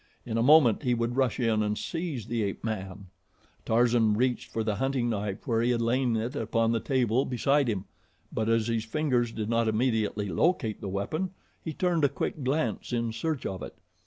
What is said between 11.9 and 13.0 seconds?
a quick glance